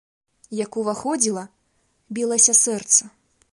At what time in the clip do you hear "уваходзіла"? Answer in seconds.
0.81-1.45